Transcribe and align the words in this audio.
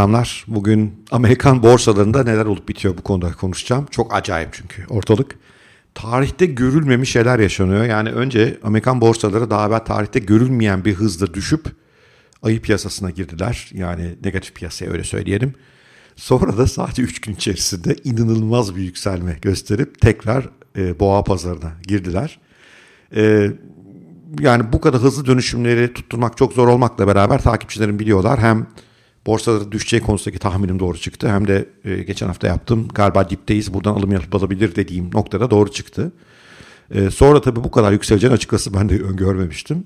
Selamlar. 0.00 0.44
Bugün 0.48 1.04
Amerikan 1.10 1.62
borsalarında 1.62 2.24
neler 2.24 2.46
olup 2.46 2.68
bitiyor 2.68 2.96
bu 2.96 3.02
konuda 3.02 3.32
konuşacağım. 3.32 3.86
Çok 3.90 4.14
acayip 4.14 4.52
çünkü 4.52 4.86
ortalık. 4.86 5.38
Tarihte 5.94 6.46
görülmemiş 6.46 7.12
şeyler 7.12 7.38
yaşanıyor. 7.38 7.84
Yani 7.84 8.10
önce 8.10 8.58
Amerikan 8.62 9.00
borsaları 9.00 9.50
daha 9.50 9.66
evvel 9.66 9.78
tarihte 9.78 10.18
görülmeyen 10.18 10.84
bir 10.84 10.94
hızla 10.94 11.34
düşüp 11.34 11.66
ayı 12.42 12.62
piyasasına 12.62 13.10
girdiler. 13.10 13.70
Yani 13.74 14.14
negatif 14.24 14.54
piyasaya 14.54 14.90
öyle 14.90 15.04
söyleyelim. 15.04 15.54
Sonra 16.16 16.58
da 16.58 16.66
sadece 16.66 17.02
3 17.02 17.20
gün 17.20 17.34
içerisinde 17.34 17.96
inanılmaz 18.04 18.76
bir 18.76 18.82
yükselme 18.82 19.38
gösterip 19.42 20.00
tekrar 20.00 20.48
e, 20.76 21.00
boğa 21.00 21.24
pazarına 21.24 21.72
girdiler. 21.82 22.38
E, 23.16 23.50
yani 24.40 24.72
bu 24.72 24.80
kadar 24.80 25.00
hızlı 25.00 25.26
dönüşümleri 25.26 25.92
tutturmak 25.92 26.36
çok 26.36 26.52
zor 26.52 26.68
olmakla 26.68 27.06
beraber 27.06 27.42
takipçilerim 27.42 27.98
biliyorlar. 27.98 28.40
Hem 28.40 28.66
borsaların 29.26 29.72
düşeceği 29.72 30.02
konusundaki 30.02 30.38
tahminim 30.38 30.78
doğru 30.78 30.98
çıktı. 30.98 31.28
Hem 31.28 31.48
de 31.48 31.68
e, 31.84 32.02
geçen 32.02 32.26
hafta 32.26 32.46
yaptım 32.46 32.88
galiba 32.94 33.30
dipteyiz 33.30 33.74
buradan 33.74 33.94
alım 33.94 34.12
yapılabilir 34.12 34.74
dediğim 34.74 35.10
noktada 35.14 35.50
doğru 35.50 35.72
çıktı. 35.72 36.12
E, 36.90 37.10
sonra 37.10 37.40
tabii 37.40 37.64
bu 37.64 37.70
kadar 37.70 37.92
yükseleceğini 37.92 38.34
açıkçası 38.34 38.74
ben 38.74 38.88
de 38.88 39.02
öngörmemiştim. 39.02 39.84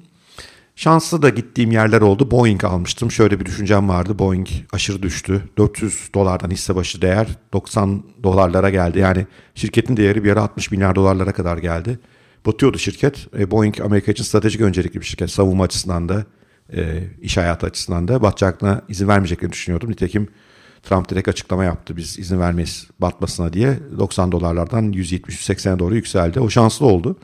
Şanslı 0.77 1.23
da 1.23 1.29
gittiğim 1.29 1.73
yerler 1.73 2.01
oldu. 2.01 2.31
Boeing 2.31 2.65
almıştım. 2.65 3.11
Şöyle 3.11 3.41
bir 3.41 3.47
düşüncem 3.47 3.89
vardı. 3.89 4.19
Boeing 4.19 4.49
aşırı 4.73 5.03
düştü. 5.03 5.43
400 5.59 6.11
dolardan 6.15 6.51
hisse 6.51 6.77
başı 6.77 7.03
değer 7.03 7.29
90 7.53 8.03
dolarlara 8.23 8.71
geldi. 8.71 8.99
Yani 8.99 9.27
şirketin 9.55 9.97
değeri 9.97 10.25
bir 10.25 10.33
ara 10.33 10.43
60 10.43 10.71
milyar 10.71 10.95
dolarlara 10.95 11.33
kadar 11.33 11.59
geldi. 11.59 11.99
Batıyordu 12.47 12.79
şirket. 12.79 13.29
E, 13.39 13.51
Boeing 13.51 13.81
Amerika 13.81 14.13
için 14.13 14.25
stratejik 14.25 14.61
öncelikli 14.61 15.01
bir 15.01 15.07
şirket. 15.07 15.31
Savunma 15.31 15.65
açısından 15.65 16.09
da 16.09 16.25
e, 16.73 17.03
iş 17.21 17.37
hayatı 17.37 17.67
açısından 17.67 18.09
da 18.09 18.23
batacağına 18.23 18.83
izin 18.89 19.09
vermeyeceklerini 19.09 19.53
düşünüyordum. 19.53 19.91
Nitekim 19.91 20.29
Trump 20.83 21.09
direkt 21.09 21.29
açıklama 21.29 21.65
yaptı 21.65 21.97
biz 21.97 22.19
izin 22.19 22.41
vermeyiz 22.41 22.87
batmasına 22.99 23.53
diye 23.53 23.79
90 23.99 24.33
dolarlardan 24.33 24.93
170-180'e 24.93 25.79
doğru 25.79 25.95
yükseldi. 25.95 26.41
O 26.41 26.51
şanslı 26.51 26.87
oldu. 26.87 27.17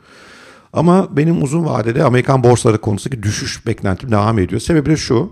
Ama 0.73 1.17
benim 1.17 1.43
uzun 1.43 1.65
vadede 1.65 2.03
Amerikan 2.03 2.43
borsaları 2.43 2.81
konusundaki 2.81 3.23
düşüş 3.23 3.67
beklentim 3.67 4.11
devam 4.11 4.39
ediyor. 4.39 4.61
Sebebi 4.61 4.89
de 4.89 4.97
şu. 4.97 5.31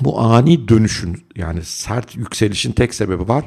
Bu 0.00 0.20
ani 0.20 0.68
dönüşün 0.68 1.26
yani 1.36 1.62
sert 1.62 2.16
yükselişin 2.16 2.72
tek 2.72 2.94
sebebi 2.94 3.28
var. 3.28 3.44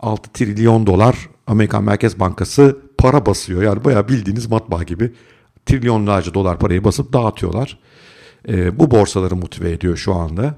6 0.00 0.32
trilyon 0.32 0.86
dolar 0.86 1.16
Amerikan 1.46 1.84
Merkez 1.84 2.20
Bankası 2.20 2.78
para 2.98 3.26
basıyor. 3.26 3.62
Yani 3.62 3.84
bayağı 3.84 4.08
bildiğiniz 4.08 4.46
matbaa 4.46 4.82
gibi 4.82 5.12
trilyonlarca 5.66 6.34
dolar 6.34 6.58
parayı 6.58 6.84
basıp 6.84 7.12
dağıtıyorlar. 7.12 7.78
E, 8.48 8.78
bu 8.78 8.90
borsaları 8.90 9.36
motive 9.36 9.70
ediyor 9.70 9.96
şu 9.96 10.14
anda. 10.14 10.54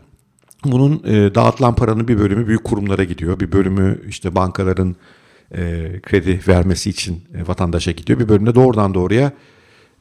Bunun 0.65 1.03
e, 1.05 1.35
dağıtılan 1.35 1.75
paranın 1.75 2.09
bir 2.09 2.19
bölümü 2.19 2.47
büyük 2.47 2.65
kurumlara 2.65 3.05
gidiyor. 3.05 3.41
Bir 3.41 3.53
bölümü 3.53 4.01
işte 4.09 4.35
bankaların 4.35 4.97
e, 5.53 5.93
kredi 6.03 6.41
vermesi 6.49 6.91
için 6.91 7.25
e, 7.35 7.49
vatandaşa 7.49 7.91
gidiyor. 7.91 8.19
Bir 8.19 8.29
bölümde 8.29 8.55
doğrudan 8.55 8.95
doğruya 8.95 9.33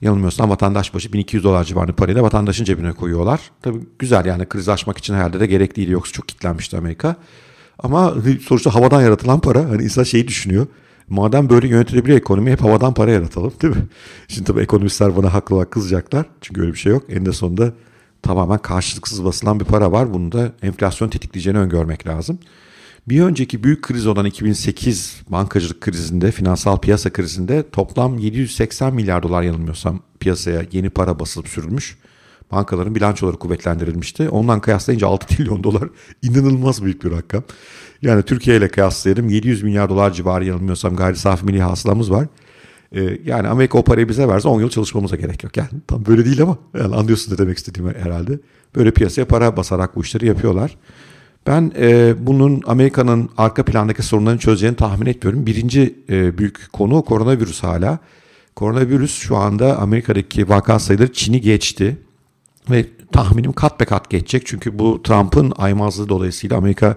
yanılmıyorsam 0.02 0.50
vatandaş 0.50 0.94
başı 0.94 1.14
1200 1.14 1.44
dolar 1.44 1.64
civarında 1.64 1.96
parayı 1.96 2.18
da 2.18 2.24
vatandaşın 2.24 2.64
cebine 2.64 2.92
koyuyorlar. 2.92 3.42
Tabii 3.62 3.80
güzel 4.00 4.26
yani 4.26 4.46
kriz 4.46 4.70
aşmak 4.70 4.98
için 4.98 5.14
herhalde 5.14 5.40
de 5.40 5.46
gerekliydi 5.46 5.92
yoksa 5.92 6.14
çok 6.14 6.28
kitlenmişti 6.28 6.78
Amerika. 6.78 7.16
Ama 7.80 8.14
sonuçta 8.48 8.76
havadan 8.76 9.02
yaratılan 9.02 9.40
para 9.40 9.70
hani 9.70 9.84
insan 9.84 10.04
şeyi 10.04 10.28
düşünüyor. 10.28 10.68
Madem 11.10 11.50
böyle 11.50 11.68
yönetilebilir 11.68 12.16
ekonomi 12.16 12.52
hep 12.52 12.62
havadan 12.62 12.94
para 12.94 13.12
yaratalım 13.12 13.54
değil 13.62 13.76
mi? 13.76 13.88
Şimdi 14.28 14.48
tabii 14.48 14.62
ekonomistler 14.62 15.18
bana 15.18 15.34
haklı 15.34 15.56
olarak 15.56 15.72
kızacaklar. 15.72 16.26
Çünkü 16.42 16.62
öyle 16.62 16.74
bir 16.74 16.78
şey 16.78 16.92
yok. 16.92 17.04
En 17.10 17.32
sonunda 17.32 17.74
tamamen 18.22 18.58
karşılıksız 18.58 19.24
basılan 19.24 19.60
bir 19.60 19.66
para 19.66 19.92
var. 19.92 20.14
Bunu 20.14 20.32
da 20.32 20.52
enflasyon 20.62 21.10
tetikleyeceğini 21.10 21.60
öngörmek 21.60 22.08
lazım. 22.08 22.40
Bir 23.10 23.22
önceki 23.22 23.64
büyük 23.64 23.82
kriz 23.82 24.08
olan 24.08 24.26
2008 24.26 25.22
bankacılık 25.30 25.82
krizinde, 25.82 26.32
finansal 26.32 26.78
piyasa 26.78 27.10
krizinde 27.10 27.70
toplam 27.72 28.18
780 28.18 28.94
milyar 28.94 29.24
dolar 29.24 29.42
yanılmıyorsam 29.42 30.00
piyasaya 30.20 30.66
yeni 30.72 30.90
para 30.90 31.20
basılıp 31.20 31.48
sürülmüş. 31.48 31.98
Bankaların 32.52 32.96
bilançoları 32.96 33.38
kuvvetlendirilmişti. 33.38 34.30
Ondan 34.30 34.60
kıyaslayınca 34.60 35.08
6 35.08 35.28
trilyon 35.36 35.64
dolar 35.64 35.90
inanılmaz 36.22 36.84
büyük 36.84 37.04
bir 37.04 37.12
rakam. 37.12 37.44
Yani 38.02 38.24
Türkiye 38.24 38.58
ile 38.58 38.68
kıyaslayalım 38.68 39.30
700 39.30 39.64
milyar 39.64 39.90
dolar 39.90 40.14
civarı 40.14 40.46
yanılmıyorsam 40.46 40.96
gayri 40.96 41.16
safi 41.16 41.46
milli 41.46 41.62
hasılamız 41.62 42.12
var. 42.12 42.28
Ee, 42.96 43.18
yani 43.26 43.48
Amerika 43.48 43.78
o 43.78 43.84
parayı 43.84 44.10
bize 44.10 44.28
verse 44.28 44.48
10 44.48 44.60
yıl 44.60 44.70
çalışmamıza 44.70 45.16
gerek 45.16 45.44
yok. 45.44 45.58
Yani 45.58 45.70
tam 45.88 46.06
böyle 46.06 46.26
değil 46.26 46.42
ama 46.42 46.58
yani 46.80 46.96
anlıyorsun 46.96 47.34
ne 47.34 47.38
demek 47.38 47.58
istediğimi 47.58 47.94
herhalde. 48.04 48.40
Böyle 48.76 48.92
piyasaya 48.92 49.26
para 49.26 49.58
basarak 49.58 49.96
bu 49.96 50.02
işleri 50.02 50.26
yapıyorlar. 50.28 50.78
Ben 51.48 51.72
e, 51.80 52.16
bunun 52.20 52.62
Amerika'nın 52.68 53.30
arka 53.38 53.66
plandaki 53.66 54.04
sorunlarını 54.04 54.40
çözeceğini 54.40 54.76
tahmin 54.76 55.06
etmiyorum. 55.06 55.46
Birinci 55.46 55.96
e, 56.10 56.38
büyük 56.38 56.74
konu 56.74 57.02
koronavirüs 57.02 57.64
hala. 57.64 58.00
Koronavirüs 58.56 59.20
şu 59.20 59.38
anda 59.38 59.80
Amerika'daki 59.80 60.50
vaka 60.50 60.80
sayıları 60.80 61.14
Çin'i 61.14 61.42
geçti. 61.42 61.98
Ve 62.70 62.86
tahminim 63.12 63.54
kat 63.54 63.80
be 63.80 63.86
kat 63.86 64.10
geçecek. 64.10 64.46
Çünkü 64.46 64.80
bu 64.80 65.04
Trump'ın 65.04 65.54
aymazlığı 65.58 66.10
dolayısıyla 66.10 66.58
Amerika 66.58 66.96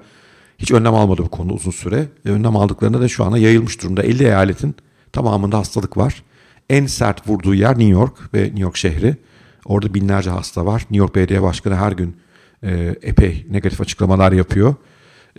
hiç 0.58 0.72
önlem 0.72 0.94
almadı 0.94 1.22
bu 1.22 1.28
konuda 1.28 1.54
uzun 1.54 1.70
süre. 1.70 2.08
E, 2.26 2.30
önlem 2.30 2.56
aldıklarında 2.56 3.00
da 3.00 3.08
şu 3.08 3.24
anda 3.24 3.38
yayılmış 3.38 3.82
durumda. 3.82 4.02
50 4.02 4.24
eyaletin 4.24 4.74
tamamında 5.12 5.58
hastalık 5.58 5.96
var. 5.96 6.22
En 6.70 6.86
sert 6.86 7.28
vurduğu 7.28 7.54
yer 7.54 7.70
New 7.70 7.92
York 7.92 8.34
ve 8.34 8.42
New 8.42 8.60
York 8.60 8.76
şehri. 8.76 9.16
Orada 9.64 9.94
binlerce 9.94 10.30
hasta 10.30 10.66
var. 10.66 10.80
New 10.80 10.96
York 10.96 11.14
Belediye 11.14 11.42
Başkanı 11.42 11.76
her 11.76 11.92
gün 11.92 12.16
e, 12.62 12.96
epey 13.02 13.46
negatif 13.50 13.80
açıklamalar 13.80 14.32
yapıyor. 14.32 14.74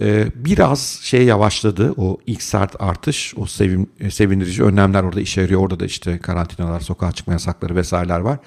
E, 0.01 0.27
biraz 0.35 0.99
şey 1.03 1.25
yavaşladı 1.25 1.93
o 1.97 2.17
ilk 2.25 2.43
sert 2.43 2.81
artış, 2.81 3.33
o 3.37 3.45
sevin, 3.45 3.89
e, 3.99 4.11
sevindirici 4.11 4.63
önlemler 4.63 5.03
orada 5.03 5.21
işe 5.21 5.41
yarıyor. 5.41 5.61
Orada 5.61 5.79
da 5.79 5.85
işte 5.85 6.17
karantinalar, 6.19 6.79
sokağa 6.79 7.11
çıkma 7.11 7.33
yasakları 7.33 7.75
vesaireler 7.75 8.19
var. 8.19 8.39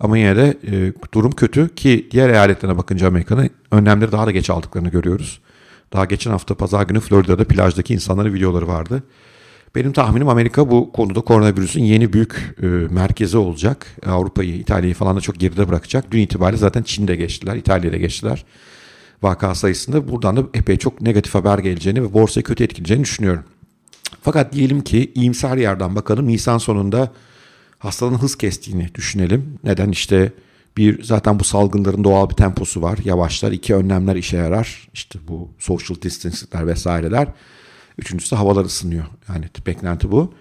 Ama 0.00 0.18
yine 0.18 0.36
de 0.36 0.56
e, 0.72 0.92
durum 1.14 1.32
kötü 1.32 1.74
ki 1.74 2.08
diğer 2.10 2.28
eyaletlerine 2.28 2.78
bakınca 2.78 3.08
Amerika'nın 3.08 3.50
önlemleri 3.70 4.12
daha 4.12 4.26
da 4.26 4.30
geç 4.30 4.50
aldıklarını 4.50 4.88
görüyoruz. 4.88 5.40
Daha 5.92 6.04
geçen 6.04 6.30
hafta 6.30 6.54
pazar 6.54 6.86
günü 6.86 7.00
Florida'da 7.00 7.44
plajdaki 7.44 7.94
insanların 7.94 8.34
videoları 8.34 8.68
vardı. 8.68 9.02
Benim 9.74 9.92
tahminim 9.92 10.28
Amerika 10.28 10.70
bu 10.70 10.92
konuda 10.92 11.20
koronavirüsün 11.20 11.84
yeni 11.84 12.12
büyük 12.12 12.56
e, 12.62 12.66
merkezi 12.66 13.36
olacak. 13.36 13.86
Avrupa'yı, 14.06 14.54
İtalya'yı 14.54 14.94
falan 14.94 15.16
da 15.16 15.20
çok 15.20 15.40
geride 15.40 15.68
bırakacak. 15.68 16.10
Dün 16.10 16.18
itibariyle 16.18 16.58
zaten 16.58 16.82
Çin'de 16.82 17.16
geçtiler, 17.16 17.56
İtalya'da 17.56 17.96
geçtiler. 17.96 18.44
Vaka 19.22 19.54
sayısında 19.54 20.08
buradan 20.08 20.36
da 20.36 20.42
epey 20.54 20.76
çok 20.76 21.00
negatif 21.00 21.34
haber 21.34 21.58
geleceğini 21.58 22.02
ve 22.02 22.12
borsayı 22.12 22.44
kötü 22.44 22.64
etkileyeceğini 22.64 23.04
düşünüyorum. 23.04 23.44
Fakat 24.22 24.52
diyelim 24.52 24.80
ki 24.80 25.12
iyimser 25.14 25.56
yerden 25.56 25.94
bakalım. 25.94 26.26
Nisan 26.26 26.58
sonunda 26.58 27.12
hastalığın 27.78 28.18
hız 28.18 28.38
kestiğini 28.38 28.94
düşünelim. 28.94 29.58
Neden? 29.64 29.90
işte 29.90 30.32
bir 30.76 31.02
zaten 31.02 31.40
bu 31.40 31.44
salgınların 31.44 32.04
doğal 32.04 32.30
bir 32.30 32.34
temposu 32.34 32.82
var. 32.82 32.98
Yavaşlar. 33.04 33.52
iki 33.52 33.74
önlemler 33.74 34.16
işe 34.16 34.36
yarar. 34.36 34.88
İşte 34.94 35.18
bu 35.28 35.48
social 35.58 36.00
distancing'ler 36.02 36.66
vesaireler. 36.66 37.28
Üçüncüsü 37.98 38.30
de 38.30 38.36
havalar 38.36 38.64
ısınıyor. 38.64 39.04
Yani 39.28 39.44
beklenti 39.66 40.10
bu. 40.10 40.34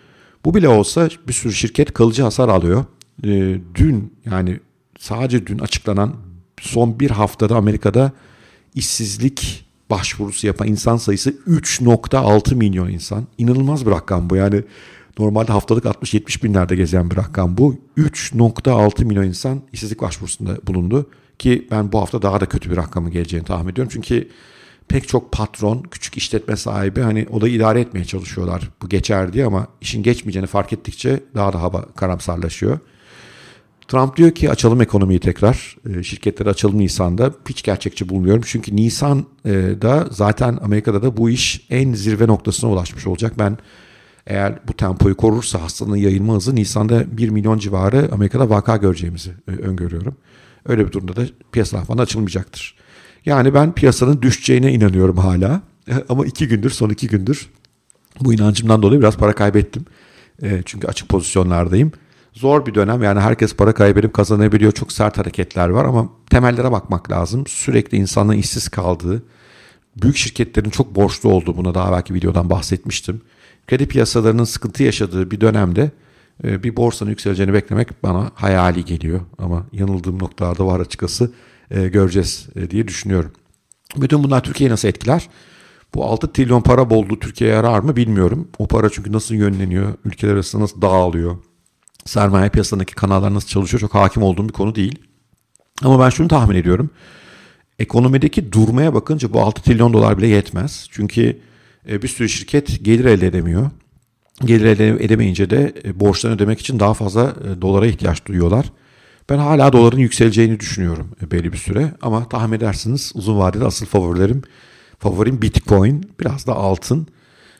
Bu 0.45 0.55
bile 0.55 0.69
olsa 0.69 1.09
bir 1.27 1.33
sürü 1.33 1.53
şirket 1.53 1.93
kalıcı 1.93 2.23
hasar 2.23 2.49
alıyor. 2.49 2.85
Ee, 3.23 3.57
dün 3.75 4.13
yani 4.25 4.59
sadece 4.99 5.47
dün 5.47 5.59
açıklanan 5.59 6.15
son 6.61 6.99
bir 6.99 7.11
haftada 7.11 7.55
Amerika'da 7.55 8.11
işsizlik 8.75 9.65
başvurusu 9.89 10.47
yapan 10.47 10.67
insan 10.67 10.97
sayısı 10.97 11.29
3.6 11.29 12.55
milyon 12.55 12.89
insan. 12.89 13.27
İnanılmaz 13.37 13.85
bir 13.85 13.91
rakam 13.91 14.29
bu. 14.29 14.35
Yani 14.35 14.63
normalde 15.19 15.51
haftalık 15.51 15.85
60-70 15.85 16.43
binlerde 16.43 16.75
gezen 16.75 17.11
bir 17.11 17.17
rakam 17.17 17.57
bu. 17.57 17.75
3.6 17.97 19.05
milyon 19.05 19.23
insan 19.23 19.61
işsizlik 19.73 20.01
başvurusunda 20.01 20.57
bulundu. 20.67 21.09
Ki 21.39 21.67
ben 21.71 21.91
bu 21.91 21.99
hafta 21.99 22.21
daha 22.21 22.41
da 22.41 22.45
kötü 22.45 22.71
bir 22.71 22.77
rakamı 22.77 23.09
geleceğini 23.09 23.45
tahmin 23.45 23.71
ediyorum. 23.71 23.91
Çünkü 23.93 24.29
pek 24.87 25.07
çok 25.07 25.31
patron, 25.31 25.83
küçük 25.91 26.17
işletme 26.17 26.55
sahibi 26.55 27.01
hani 27.01 27.27
olayı 27.29 27.53
idare 27.53 27.81
etmeye 27.81 28.05
çalışıyorlar. 28.05 28.69
Bu 28.81 28.89
geçer 28.89 29.33
diye 29.33 29.45
ama 29.45 29.67
işin 29.81 30.03
geçmeyeceğini 30.03 30.47
fark 30.47 30.73
ettikçe 30.73 31.19
daha 31.35 31.53
da 31.53 31.61
hava 31.61 31.85
karamsarlaşıyor. 31.85 32.79
Trump 33.87 34.17
diyor 34.17 34.31
ki 34.31 34.49
açalım 34.49 34.81
ekonomiyi 34.81 35.19
tekrar. 35.19 35.77
E, 35.89 36.03
şirketleri 36.03 36.49
açalım 36.49 36.79
Nisan'da. 36.79 37.33
Hiç 37.49 37.63
gerçekçi 37.63 38.09
bulmuyorum. 38.09 38.43
Çünkü 38.45 38.75
Nisan'da 38.75 40.07
zaten 40.11 40.59
Amerika'da 40.61 41.01
da 41.01 41.17
bu 41.17 41.29
iş 41.29 41.65
en 41.69 41.93
zirve 41.93 42.27
noktasına 42.27 42.71
ulaşmış 42.71 43.07
olacak. 43.07 43.33
Ben 43.39 43.57
eğer 44.27 44.59
bu 44.67 44.73
tempoyu 44.73 45.17
korursa 45.17 45.61
hastalığın 45.61 45.95
yayılma 45.95 46.33
hızı 46.33 46.55
Nisan'da 46.55 47.17
1 47.17 47.29
milyon 47.29 47.57
civarı 47.57 48.09
Amerika'da 48.11 48.49
vaka 48.49 48.77
göreceğimizi 48.77 49.31
e, 49.47 49.51
öngörüyorum. 49.51 50.15
Öyle 50.65 50.87
bir 50.87 50.91
durumda 50.91 51.15
da 51.15 51.21
piyasalar 51.51 51.85
falan 51.85 52.03
açılmayacaktır. 52.03 52.75
Yani 53.25 53.53
ben 53.53 53.71
piyasanın 53.71 54.21
düşeceğine 54.21 54.73
inanıyorum 54.73 55.17
hala. 55.17 55.61
Ama 56.09 56.25
iki 56.25 56.47
gündür, 56.47 56.69
son 56.69 56.89
iki 56.89 57.07
gündür 57.07 57.49
bu 58.21 58.33
inancımdan 58.33 58.81
dolayı 58.81 58.99
biraz 58.99 59.17
para 59.17 59.33
kaybettim. 59.33 59.85
E, 60.43 60.61
çünkü 60.65 60.87
açık 60.87 61.09
pozisyonlardayım. 61.09 61.91
Zor 62.33 62.65
bir 62.65 62.75
dönem 62.75 63.03
yani 63.03 63.19
herkes 63.19 63.55
para 63.55 63.73
kaybedip 63.73 64.13
kazanabiliyor. 64.13 64.71
Çok 64.71 64.91
sert 64.91 65.17
hareketler 65.17 65.69
var 65.69 65.85
ama 65.85 66.09
temellere 66.29 66.71
bakmak 66.71 67.11
lazım. 67.11 67.47
Sürekli 67.47 67.97
insanın 67.97 68.33
işsiz 68.33 68.69
kaldığı, 68.69 69.23
büyük 70.01 70.17
şirketlerin 70.17 70.69
çok 70.69 70.95
borçlu 70.95 71.29
olduğu 71.29 71.57
buna 71.57 71.75
daha 71.75 71.91
belki 71.91 72.13
videodan 72.13 72.49
bahsetmiştim. 72.49 73.21
Kredi 73.67 73.87
piyasalarının 73.87 74.43
sıkıntı 74.43 74.83
yaşadığı 74.83 75.31
bir 75.31 75.41
dönemde 75.41 75.91
e, 76.43 76.63
bir 76.63 76.75
borsanın 76.75 77.09
yükseleceğini 77.09 77.53
beklemek 77.53 78.03
bana 78.03 78.31
hayali 78.35 78.85
geliyor. 78.85 79.21
Ama 79.37 79.65
yanıldığım 79.71 80.19
noktalarda 80.19 80.65
var 80.65 80.79
açıkçası 80.79 81.31
e, 81.71 81.87
göreceğiz 81.87 82.47
e, 82.55 82.69
diye 82.69 82.87
düşünüyorum. 82.87 83.31
Bütün 83.97 84.23
bunlar 84.23 84.43
Türkiye'yi 84.43 84.71
nasıl 84.71 84.87
etkiler? 84.87 85.29
Bu 85.95 86.05
6 86.05 86.33
trilyon 86.33 86.61
para 86.61 86.89
bolluğu 86.89 87.19
Türkiye'ye 87.19 87.55
yarar 87.55 87.79
mı 87.79 87.95
bilmiyorum. 87.95 88.47
O 88.59 88.67
para 88.67 88.89
çünkü 88.89 89.11
nasıl 89.11 89.35
yönleniyor, 89.35 89.93
ülkeler 90.05 90.33
arasında 90.33 90.63
nasıl 90.63 90.81
dağılıyor, 90.81 91.37
sermaye 92.05 92.49
piyasalarındaki 92.49 92.95
kanallar 92.95 93.33
nasıl 93.33 93.47
çalışıyor 93.47 93.81
çok 93.81 93.95
hakim 93.95 94.23
olduğum 94.23 94.47
bir 94.47 94.53
konu 94.53 94.75
değil. 94.75 94.99
Ama 95.83 95.99
ben 95.99 96.09
şunu 96.09 96.27
tahmin 96.27 96.55
ediyorum. 96.55 96.89
Ekonomideki 97.79 98.51
durmaya 98.51 98.93
bakınca 98.93 99.33
bu 99.33 99.41
6 99.41 99.61
trilyon 99.61 99.93
dolar 99.93 100.17
bile 100.17 100.27
yetmez. 100.27 100.87
Çünkü 100.91 101.39
bir 101.87 102.07
sürü 102.07 102.29
şirket 102.29 102.85
gelir 102.85 103.05
elde 103.05 103.27
edemiyor. 103.27 103.69
Gelir 104.45 104.65
elde 104.65 104.89
edemeyince 104.89 105.49
de 105.49 105.73
e, 105.85 105.99
borçlarını 105.99 106.35
ödemek 106.35 106.59
için 106.59 106.79
daha 106.79 106.93
fazla 106.93 107.23
e, 107.23 107.61
dolara 107.61 107.87
ihtiyaç 107.87 108.25
duyuyorlar. 108.25 108.71
Ben 109.29 109.37
hala 109.37 109.73
doların 109.73 109.97
yükseleceğini 109.97 110.59
düşünüyorum 110.59 111.11
belli 111.31 111.53
bir 111.53 111.57
süre. 111.57 111.91
Ama 112.01 112.29
tahmin 112.29 112.57
edersiniz 112.57 113.11
uzun 113.15 113.39
vadede 113.39 113.65
asıl 113.65 113.85
favorilerim 113.85 114.41
Favorim 114.99 115.41
Bitcoin, 115.41 116.11
biraz 116.19 116.47
da 116.47 116.55
altın. 116.55 117.07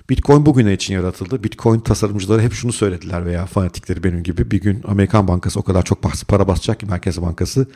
Bitcoin 0.09 0.45
bugüne 0.45 0.73
için 0.73 0.93
yaratıldı. 0.93 1.43
Bitcoin 1.43 1.79
tasarımcıları 1.79 2.41
hep 2.41 2.53
şunu 2.53 2.73
söylediler 2.73 3.25
veya 3.25 3.45
fanatikleri 3.45 4.03
benim 4.03 4.23
gibi. 4.23 4.51
Bir 4.51 4.61
gün 4.61 4.83
Amerikan 4.87 5.27
Bankası 5.27 5.59
o 5.59 5.63
kadar 5.63 5.83
çok 5.83 5.99
para 6.27 6.47
basacak 6.47 6.79
ki 6.79 6.85
Merkez 6.85 7.21
Bankası 7.21 7.67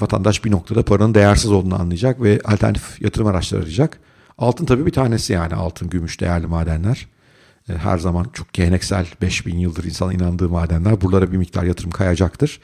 vatandaş 0.00 0.44
bir 0.44 0.50
noktada 0.50 0.84
paranın 0.84 1.14
değersiz 1.14 1.50
olduğunu 1.50 1.80
anlayacak 1.80 2.22
ve 2.22 2.40
alternatif 2.44 3.02
yatırım 3.02 3.26
araçları 3.26 3.60
arayacak. 3.60 4.00
Altın 4.38 4.64
tabii 4.64 4.86
bir 4.86 4.92
tanesi 4.92 5.32
yani 5.32 5.54
altın, 5.54 5.90
gümüş, 5.90 6.20
değerli 6.20 6.46
madenler. 6.46 7.06
E, 7.68 7.72
her 7.72 7.98
zaman 7.98 8.26
çok 8.32 8.52
geleneksel 8.52 9.06
5000 9.22 9.58
yıldır 9.58 9.84
insan 9.84 10.14
inandığı 10.14 10.48
madenler. 10.48 11.00
Buralara 11.00 11.32
bir 11.32 11.36
miktar 11.36 11.64
yatırım 11.64 11.90
kayacaktır. 11.90 12.60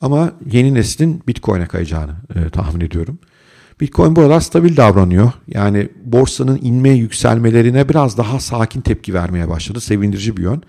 Ama 0.00 0.32
yeni 0.50 0.74
neslin 0.74 1.22
Bitcoin'e 1.28 1.66
kayacağını 1.66 2.12
e, 2.34 2.50
tahmin 2.50 2.80
ediyorum. 2.80 3.18
Bitcoin 3.80 4.16
bu 4.16 4.20
aralar 4.20 4.40
stabil 4.40 4.76
davranıyor. 4.76 5.32
Yani 5.48 5.88
borsanın 6.04 6.58
inme 6.62 6.90
yükselmelerine 6.90 7.88
biraz 7.88 8.18
daha 8.18 8.40
sakin 8.40 8.80
tepki 8.80 9.14
vermeye 9.14 9.48
başladı. 9.48 9.80
Sevindirici 9.80 10.36
bir 10.36 10.42
yön. 10.42 10.62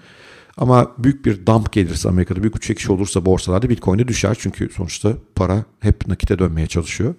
Ama 0.58 0.92
büyük 0.98 1.26
bir 1.26 1.46
dump 1.46 1.72
gelirse 1.72 2.10
Amerika'da 2.10 2.44
büyük 2.44 2.56
bir 2.56 2.60
çekiş 2.62 2.90
olursa 2.90 3.26
borsalarda 3.26 3.70
Bitcoin'e 3.70 4.08
düşer. 4.08 4.38
Çünkü 4.40 4.70
sonuçta 4.70 5.14
para 5.36 5.64
hep 5.80 6.08
nakite 6.08 6.40
dönmeye 6.40 6.68
çalışıyor. 6.68 7.16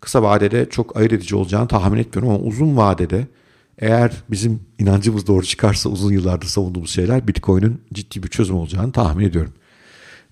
Kısa 0.00 0.22
vadede 0.22 0.68
çok 0.70 0.96
ayırt 0.96 1.12
edici 1.12 1.36
olacağını 1.36 1.68
tahmin 1.68 1.98
etmiyorum 1.98 2.34
ama 2.34 2.44
uzun 2.44 2.76
vadede 2.76 3.26
eğer 3.78 4.12
bizim 4.30 4.60
inancımız 4.78 5.26
doğru 5.26 5.46
çıkarsa 5.46 5.88
uzun 5.88 6.12
yıllardır 6.12 6.46
savunduğumuz 6.46 6.90
şeyler 6.90 7.28
Bitcoin'in 7.28 7.80
ciddi 7.92 8.22
bir 8.22 8.28
çözüm 8.28 8.56
olacağını 8.56 8.92
tahmin 8.92 9.24
ediyorum. 9.24 9.52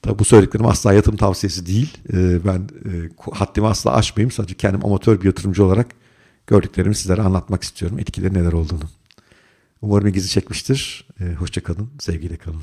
Tabi 0.03 0.19
bu 0.19 0.25
söylediklerim 0.25 0.67
asla 0.67 0.93
yatırım 0.93 1.17
tavsiyesi 1.17 1.67
değil. 1.67 1.99
Ee, 2.12 2.44
ben 2.47 2.59
e, 2.59 2.91
haddimi 3.32 3.67
asla 3.67 3.94
aşmayayım. 3.94 4.31
Sadece 4.31 4.55
kendim 4.55 4.87
amatör 4.87 5.20
bir 5.20 5.26
yatırımcı 5.26 5.65
olarak 5.65 5.87
gördüklerimi 6.47 6.94
sizlere 6.94 7.23
anlatmak 7.23 7.62
istiyorum. 7.62 7.99
Etkileri 7.99 8.35
neler 8.35 8.53
olduğunu. 8.53 8.85
Umarım 9.82 10.06
ilginizi 10.06 10.29
çekmiştir. 10.29 11.09
Ee, 11.20 11.35
Hoşçakalın, 11.35 11.91
sevgiyle 11.99 12.37
kalın. 12.37 12.62